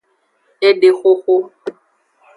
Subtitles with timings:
[0.67, 1.35] Edexoxo.